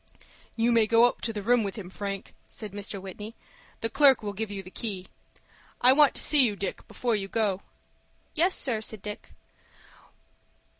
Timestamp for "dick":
6.55-6.87, 9.03-9.33